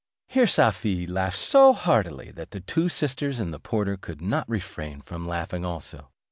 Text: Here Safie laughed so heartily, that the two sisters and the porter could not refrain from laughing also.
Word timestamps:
Here 0.25 0.47
Safie 0.47 1.05
laughed 1.05 1.37
so 1.37 1.73
heartily, 1.73 2.31
that 2.31 2.49
the 2.49 2.59
two 2.59 2.89
sisters 2.89 3.37
and 3.37 3.53
the 3.53 3.59
porter 3.59 3.97
could 3.97 4.19
not 4.19 4.49
refrain 4.49 4.99
from 5.01 5.27
laughing 5.27 5.63
also. 5.63 6.09